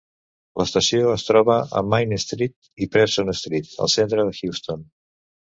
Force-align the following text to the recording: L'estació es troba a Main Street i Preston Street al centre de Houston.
L'estació 0.59 1.11
es 1.15 1.25
troba 1.27 1.57
a 1.81 1.83
Main 1.89 2.15
Street 2.23 2.57
i 2.87 2.89
Preston 2.97 3.31
Street 3.43 3.71
al 3.87 3.93
centre 3.99 4.27
de 4.31 4.35
Houston. 4.41 4.85